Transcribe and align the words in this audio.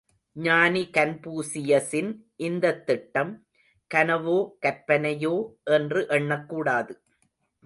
ஞானி 0.35 0.89
கன்பூசியசின் 0.93 2.09
இந்தத் 2.35 2.85
திட்டம், 2.85 3.45
கனவோ 3.91 4.39
கற்பனையோ 4.61 5.35
என்று 5.63 6.05
எண்ணக்கூடாது. 6.09 6.95